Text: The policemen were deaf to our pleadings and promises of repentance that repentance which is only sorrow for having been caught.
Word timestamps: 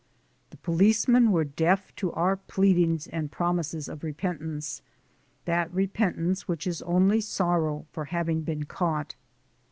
The 0.49 0.57
policemen 0.57 1.31
were 1.31 1.43
deaf 1.43 1.95
to 1.97 2.11
our 2.13 2.35
pleadings 2.35 3.05
and 3.05 3.31
promises 3.31 3.87
of 3.87 4.03
repentance 4.03 4.81
that 5.45 5.71
repentance 5.71 6.47
which 6.47 6.65
is 6.65 6.81
only 6.81 7.21
sorrow 7.21 7.85
for 7.91 8.05
having 8.05 8.41
been 8.41 8.63
caught. 8.65 9.13